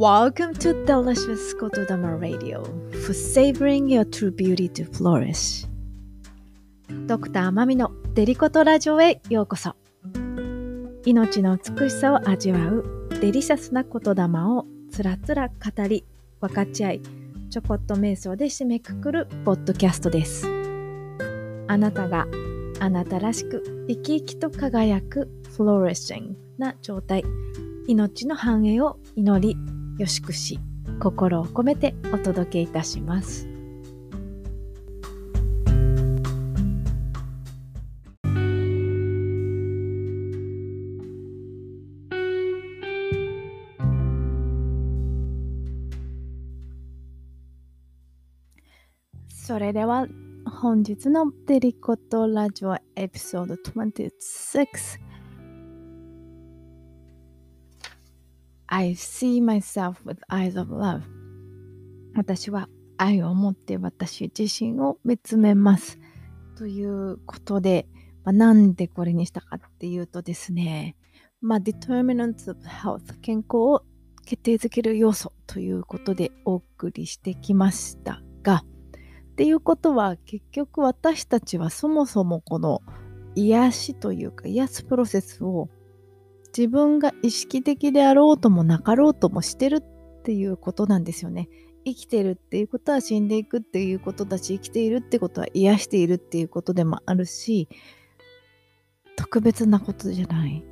[0.00, 2.64] Welcome to Delicious Kotodama Radio.
[3.04, 5.68] For savoring your true beauty to flourish.
[7.06, 9.76] ドクターマミのデリコトラジオへようこそ
[11.04, 15.54] 命の美しさを味わうデリシャスな言霊をつらつら語
[15.86, 16.06] り
[16.40, 17.02] 分かち合い
[17.50, 20.46] ちょこっと瞑想で締めくくるポッドキャストです
[21.68, 22.26] あなたが
[22.80, 27.22] あなたらしく生き生きと輝くフローレッシングな状態
[27.86, 30.58] 命の繁栄を祈りよしくし
[30.98, 33.46] 心を込めてお届けいたします。
[49.28, 50.06] それでは
[50.46, 55.09] 本日のデリコトラジオエピソード26
[58.72, 61.02] I see myself with eyes of love.
[62.14, 62.68] 私は
[62.98, 65.98] 愛を持って私自身を見つめます。
[66.56, 67.88] ということで、
[68.22, 70.96] まあ、なんでこれにしたかっていうとですね、
[71.40, 73.82] まあ、determinants of health 健康を
[74.24, 78.62] 決定づける要素ということでお送りしてきましたが
[79.32, 82.82] っていうことは結局私たちはそもそもこの
[83.34, 85.68] 癒しというか癒すプロセスを
[86.56, 91.48] 自分が意識的であろうともなかろうともしてるっていうことなんですよね。
[91.84, 97.68] 生きてるっていうことは死んでいくっていうことだし生きているってことは癒しているっていうことでもあるし
[99.16, 100.64] 特別なことじゃない。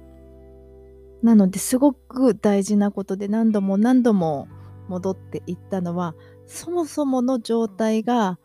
[1.23, 4.49] なのですごく大事なことで何度も何度も
[4.89, 6.15] 戻っていったのは
[6.47, 8.39] そもそもの状態が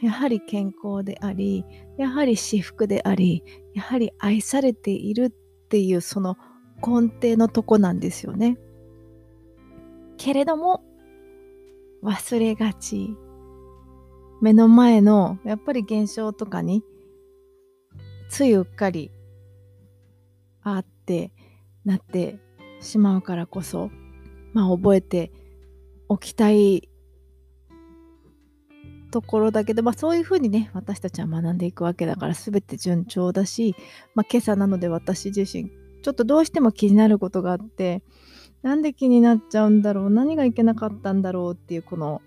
[0.00, 1.64] やはり健康であり
[1.98, 3.42] やはり私服であり
[3.74, 5.30] やはり愛されているっ
[5.68, 6.36] ていうその
[6.84, 8.58] 根底のとこなんですよね。
[10.16, 10.82] けれども
[12.02, 13.16] 忘れがち
[14.42, 16.82] 目の前のやっぱり現象とかに
[18.28, 19.10] ついうっかり
[20.62, 21.32] あって
[21.84, 22.38] なって
[22.80, 23.90] しまうからこそ
[24.52, 25.32] まあ覚えて
[26.08, 26.88] おきたい
[29.10, 33.74] ところだけど、まあ、そういうふうにね私たちは学んでいくわけだから全て順調だし、
[34.14, 35.70] まあ、今朝なので私自身
[36.02, 38.02] ちょっとどうしても気になることがあって
[38.62, 42.20] なんで気になっちゃうんだろう何がいけなかったんだろうっていうこの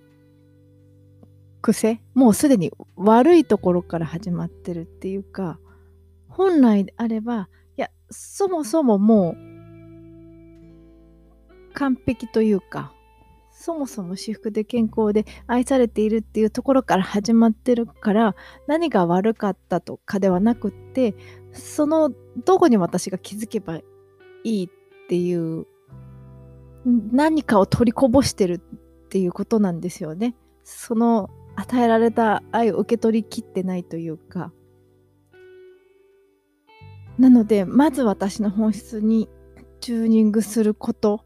[1.61, 5.59] 癖もうすでに悪いところから始まってるっていうか
[6.28, 7.47] 本来であれば
[7.78, 9.53] いやそもそももう
[11.73, 12.94] 完璧というか
[13.51, 18.35] そもそも私服で健康で愛されているっていうところから始まってるから
[18.67, 21.16] 何が悪かったとかではなくって
[21.53, 22.12] その
[22.44, 23.84] どこに私が気づけばい
[24.44, 25.66] いっていう
[26.86, 30.36] 何かを取りこぼしてるっていうことなんですよね。
[30.63, 34.52] その与えられた愛を受け取りきってないというか。
[37.19, 39.30] なのでまず私の本質に
[39.80, 41.24] チューニングすること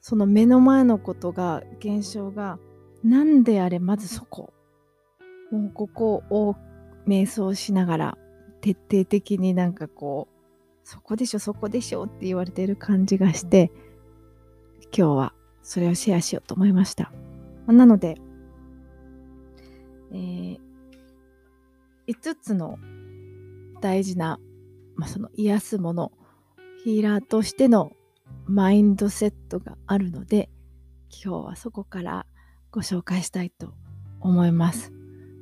[0.00, 2.60] その目の前のことが現象が
[3.02, 4.52] 何であれまずそこ
[5.50, 6.54] もうここを
[7.08, 8.18] 瞑想しながら
[8.66, 10.36] 徹底的になんかこう
[10.82, 13.70] そこでしょそこでしょって言われてる感じがして
[14.96, 15.32] 今日は
[15.62, 17.12] それをシェアしようと思いました。
[17.68, 18.16] なので、
[20.12, 20.58] えー、
[22.08, 22.78] 5つの
[23.80, 24.40] 大事な、
[24.96, 26.10] まあ、その癒すもの
[26.82, 27.92] ヒーラーとしての
[28.46, 30.48] マインドセットがあるので
[31.24, 32.26] 今日はそこから
[32.72, 33.74] ご紹介したいと
[34.20, 34.92] 思います。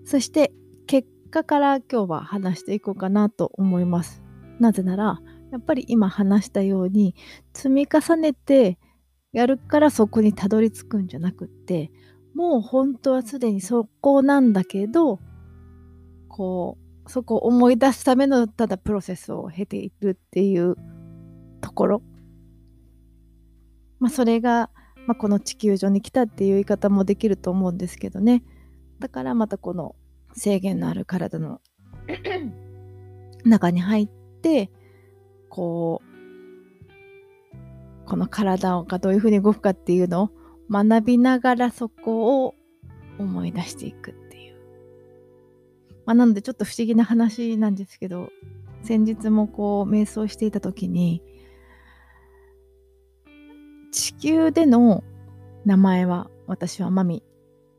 [0.05, 0.53] そして
[0.87, 4.23] 結果から今日は話していこうかなと思います。
[4.61, 7.17] なぜならやっぱり今話したように
[7.53, 8.79] 積み重ねて
[9.33, 11.91] やるからそこにたどり着くんじゃなくって
[12.37, 15.19] もう本当はすでにそこなんだけど
[16.29, 20.77] こうそこを思い出すためのただプロセスを経ているっていう
[21.61, 22.03] ところ。
[23.99, 24.71] まあ、それが、
[25.07, 28.45] まあ、この地球上に来たっていう言い方もできると思うんですけどね。
[29.01, 29.97] だからまたこの
[30.35, 31.61] 制限のある体の
[33.45, 34.09] 中に入っ
[34.43, 34.71] て
[35.49, 36.15] こう
[38.07, 40.31] この体がどういうふうに動くかっていうのを
[40.71, 42.55] 学びながらそこを
[43.19, 44.57] 思い出していくっていう。
[46.05, 48.29] まあ、なのでちょっと不思議な話なんですけど
[48.83, 51.23] 先日もこう瞑想していた時に
[53.91, 55.03] 地球での
[55.65, 57.23] 名前は私はマミ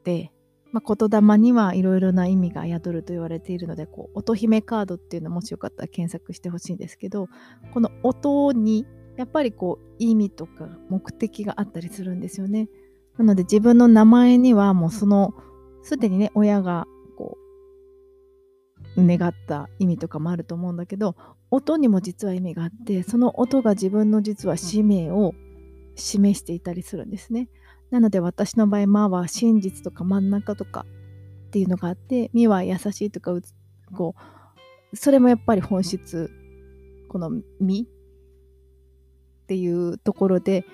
[0.04, 0.32] で、
[0.76, 7.30] まあ、言霊にはいろいろな意味が宿ると言われているのでこう乙姫カードっていうのもしよかったら検索してほしいんですけど
[7.74, 8.86] この音に
[9.16, 12.68] やっぱりこう意味とか目的があったりするんですよね。
[13.18, 15.34] なので自分の名前にはもうその
[15.82, 16.88] すでにね親が
[17.18, 17.38] こ
[18.98, 21.16] う願った意味とかもあると思うんだけど
[21.52, 25.34] 音にも実は意味があってその音が自分の実は使命を
[25.96, 27.48] 示していたりするんですね。
[27.92, 30.86] なので私の場合「ま」は真実とか真ん中とか
[31.48, 33.34] っていうのがあって「み」は優しいとか
[33.94, 34.16] こ
[34.92, 36.32] うそれもやっぱり本質
[37.10, 37.88] この「み」
[39.44, 40.66] っていうところで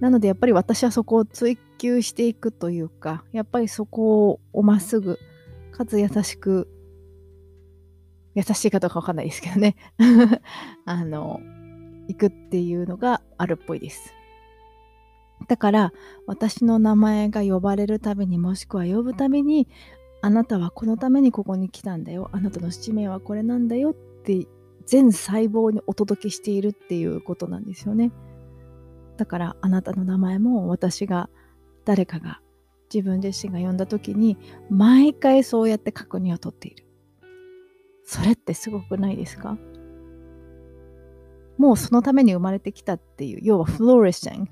[0.00, 5.18] なのでやっぱり私はそこを追求していくというかやっぱりそこをまっすぐ
[5.72, 6.68] かつ優しく
[8.34, 9.76] 優しいかどうかわかんないですけどね。
[10.86, 11.40] あの
[12.08, 14.12] 行くっていうのがあるっぽいです。
[15.48, 15.92] だから
[16.26, 19.68] 私の名前が呼ばれるたびにもしくは呼ぶたびに
[20.20, 22.30] あなたはこのためにここに来たんだよ。
[22.32, 24.46] あなたの使命はこれなんだよって
[24.86, 28.12] 全細胞にお届けしているっていうことなんですよね。
[29.16, 31.28] だからあなたの名前も私が
[31.84, 32.40] 誰かが
[32.92, 34.38] 自分自身が呼んだ時に
[34.70, 36.86] 毎回そうやって確認を取っている。
[38.04, 39.56] それってすごくないですか？
[41.58, 44.50] もうそのために生まれてきたっていう要はフローレッシング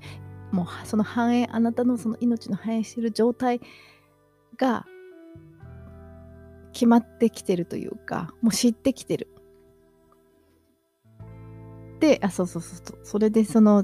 [0.51, 3.61] もうその繁栄あなたのその命の繁栄している状態
[4.57, 4.85] が
[6.73, 9.27] 決まってきてるというかもう知ってきてる。
[11.99, 12.99] であそうそうそう。
[13.03, 13.83] それでその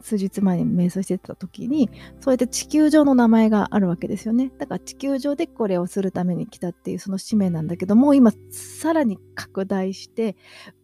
[0.00, 1.90] 数日前に瞑想してた時に
[2.20, 4.52] そうやって地球上の名前があるわけですよね。
[4.58, 10.36] だから地球上でこれをするために来たっていうその使命なんだけども今さらに拡大して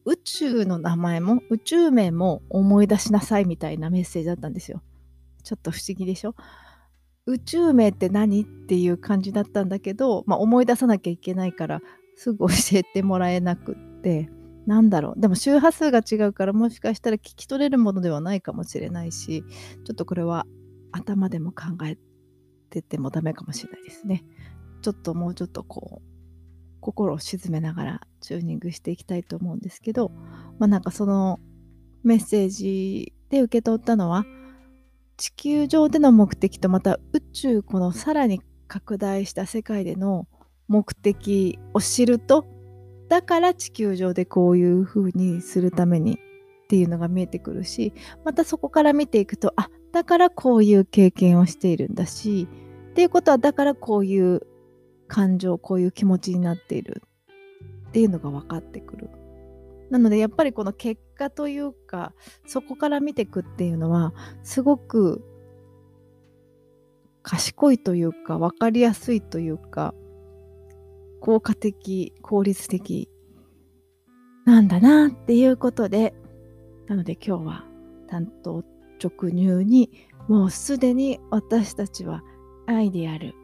[0.04, 4.82] 宇宙の名前も宇宙名も思い出しなさいみたいなメッセージだったんですよ。
[5.44, 6.34] ちょっと不思議でしょ？
[7.26, 8.42] 宇宙名って何？
[8.42, 11.80] っていう感じだったんだけど、まあ、思い出さなきゃいけないから
[12.16, 14.30] すぐ教えてもらえなくって。
[14.66, 15.20] なんだろう。
[15.20, 19.44] でも周波数が違うからもしかしたら聞き取れるものではないかもしれないし
[19.84, 20.46] ちょっとこれは
[20.92, 21.98] 頭でも考え
[22.70, 24.24] ててもダメかもしれないですね。
[24.82, 26.12] ちょっともうちょっとこう
[26.80, 30.10] 心を沈めながらチューニングしていきたいと思うんですけど
[30.58, 31.38] まあなんかその
[32.02, 34.24] メッセージで受け取ったのは
[35.16, 40.26] 地球上での目的とまた宇宙このさらに拡大した世界での
[40.66, 42.46] 目的を知ると
[43.12, 47.92] だから地球上でこういう風にするためにっていうのが見えてくるし
[48.24, 52.48] またそこから見ていくとあだからこういう経験をしているんだし
[52.90, 54.40] っていうことはだからこういう
[55.08, 57.02] 感情こういう気持ちになっている
[57.88, 59.10] っていうのが分かってくる。
[59.90, 62.14] なのでやっぱりこの結果というか
[62.46, 65.22] そこから見ていくっていうのはすごく
[67.22, 69.92] 賢いというか分かりやすいというか
[71.22, 73.08] 効果的、効率的
[74.44, 76.14] なんだなっていうことで、
[76.88, 77.64] なので今日は
[78.08, 78.64] 担当
[79.00, 82.24] 直入にもうすでに私たちは
[82.66, 83.34] 愛である、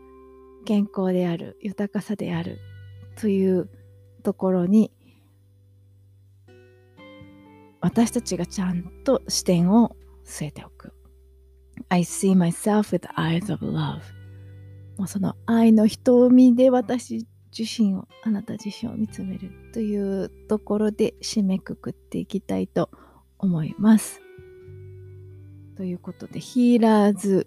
[0.65, 2.59] 健康である、豊かさである
[3.15, 3.71] という
[4.25, 4.91] ところに
[7.81, 9.95] 私たちがちゃんと視点を
[10.27, 10.93] 据えておく。
[11.91, 14.01] I see myself with eyes of love.
[14.97, 17.25] もうその愛の瞳で私
[17.59, 22.91] 自身をあなた自身を見つめるというところで締めくくっていきたいと
[23.39, 24.21] 思います。
[25.77, 27.47] ということでヒーラーズ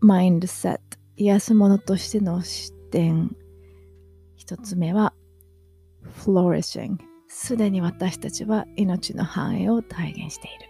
[0.00, 0.80] マインドセット
[1.16, 3.36] 癒すものとしての視点。
[4.36, 5.12] 一つ目は
[6.24, 6.96] flourishing
[7.28, 10.69] すでに私たちは命の繁栄を体現している。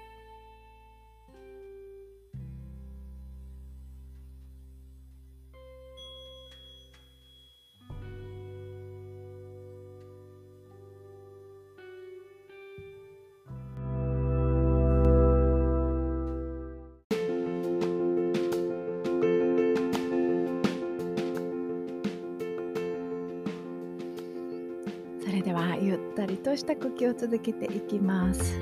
[26.11, 28.59] たりとした呼吸を続けていきます。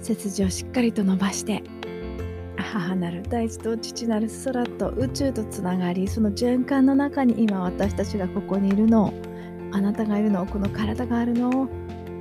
[0.00, 1.62] 背筋をしっかりと伸ばして
[2.58, 9.12] 母なる大地と父なる空と宇宙とつながりその循環の中に今私たちがここにいるのを
[9.72, 11.68] あなたがいるのをこの体があるのを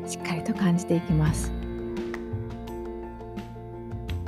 [0.08, 1.52] しっかりと感じていきます。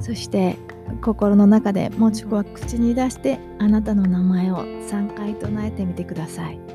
[0.01, 0.57] そして
[1.01, 6.74] 心の中でもしくは口に出してあなたの名前を3回唱えてみてください。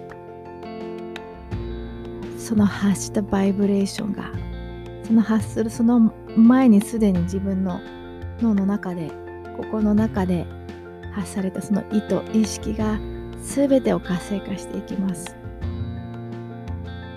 [2.51, 4.33] その発したバイブレーションが
[5.05, 7.81] その発するその前にすでに自分の
[8.41, 9.09] 脳の中で
[9.57, 10.45] 心の中で
[11.15, 12.99] 発されたその意図意識が
[13.41, 15.37] 全てを活性化していきます。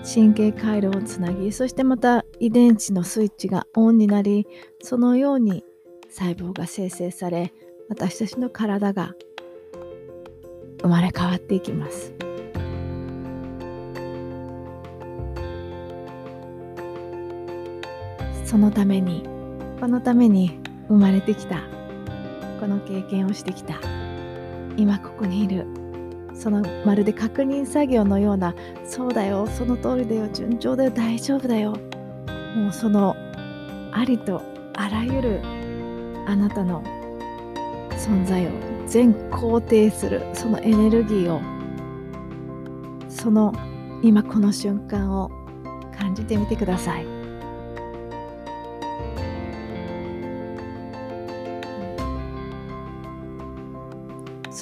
[0.04, 4.46] 神経回路をつなぎそしてまた遺伝子のスイッチがオンになり
[4.82, 5.64] そのように
[6.10, 7.52] 細胞が生成され
[7.88, 9.14] 私たちの体が
[10.80, 12.13] 生まれ変わっていきます。
[18.44, 19.24] そのために
[19.80, 21.62] このために生まれてきた
[22.60, 23.80] この経験をしてきた
[24.76, 25.66] 今ここにいる
[26.34, 31.76] そのまるで確認作業のようなそうだよその通りだよ順調だよ大丈夫だよ
[32.56, 33.16] もうその
[33.92, 34.42] ありと
[34.74, 35.40] あらゆる
[36.26, 36.82] あなたの
[37.92, 38.50] 存在を
[38.86, 41.40] 全肯定するそのエネルギーを
[43.08, 43.52] その
[44.02, 45.30] 今この瞬間を
[45.96, 47.13] 感じてみてください。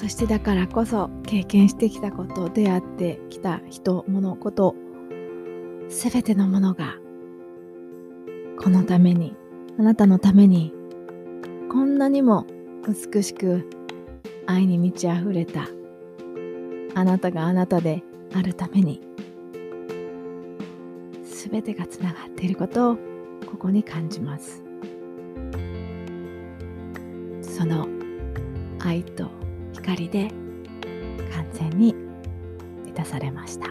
[0.03, 4.75] そしてだからこそ経験してきたこと出会ってきた人物事
[5.87, 6.97] すべてのものが
[8.61, 9.33] このために
[9.79, 10.73] あなたのために
[11.71, 12.45] こんなにも
[12.85, 13.69] 美しく
[14.45, 15.69] 愛に満ち溢れた
[16.95, 18.03] あなたがあなたで
[18.35, 18.99] あるために
[21.23, 22.97] すべてがつながっていることを
[23.49, 24.61] ここに感じます。
[27.41, 27.87] その
[28.79, 29.42] 愛と
[29.83, 30.29] 光で
[31.33, 31.93] 完全に
[32.85, 33.67] 満たされました。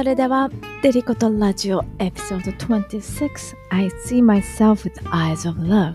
[0.00, 0.48] それでは、
[0.82, 5.94] デリコとラジオエピソード26 I see myself with eyes of love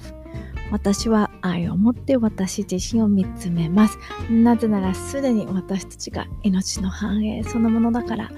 [0.71, 3.97] 私は愛を持って私自身を見つめます。
[4.29, 8.29] なぜならすでに私たちが命の繁栄そのものだから、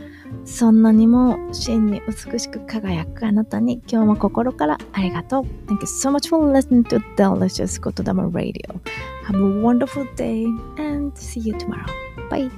[0.46, 5.44] そんなにも真に美しく輝くあなたに今日も心からありがとう。
[5.66, 8.80] Thank you so much for listening to Delicious 言霊 Radio.
[9.26, 10.46] Have a wonderful day
[10.78, 11.84] and see you tomorrow.
[12.30, 12.50] Bye.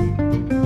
[0.00, 0.59] Música